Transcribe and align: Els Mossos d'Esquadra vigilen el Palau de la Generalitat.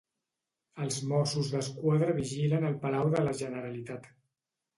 Els 0.85 0.95
Mossos 1.11 1.51
d'Esquadra 1.55 2.15
vigilen 2.21 2.67
el 2.71 2.79
Palau 2.87 3.13
de 3.19 3.23
la 3.29 3.37
Generalitat. 3.45 4.11